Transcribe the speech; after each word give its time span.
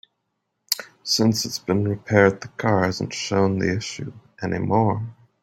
Since 1.03 1.45
it's 1.45 1.59
been 1.59 1.87
repaired, 1.87 2.41
the 2.41 2.47
car 2.47 2.85
hasn't 2.85 3.13
shown 3.13 3.59
the 3.59 3.75
issue 3.77 4.11
any 4.41 4.57
more. 4.57 5.05